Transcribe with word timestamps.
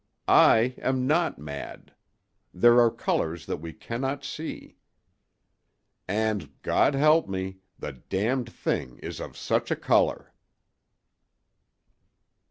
I 0.27 0.73
am 0.79 1.05
not 1.05 1.37
mad; 1.37 1.93
there 2.51 2.79
are 2.81 2.89
colors 2.89 3.45
that 3.45 3.57
we 3.57 3.71
cannot 3.71 4.23
see. 4.25 4.77
"And, 6.07 6.59
God 6.63 6.95
help 6.95 7.29
me! 7.29 7.59
the 7.77 7.91
Damned 7.91 8.51
Thing 8.51 8.97
is 9.03 9.19
of 9.21 9.37
such 9.37 9.69
a 9.69 9.75
color!" 9.75 10.33